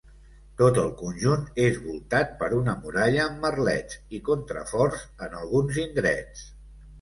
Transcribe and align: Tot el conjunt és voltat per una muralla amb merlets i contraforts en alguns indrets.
Tot 0.59 0.77
el 0.83 0.87
conjunt 1.01 1.43
és 1.65 1.77
voltat 1.83 2.31
per 2.39 2.49
una 2.61 2.75
muralla 2.85 3.21
amb 3.27 3.45
merlets 3.45 4.01
i 4.19 4.23
contraforts 4.31 5.05
en 5.29 5.37
alguns 5.43 5.79
indrets. 5.85 6.43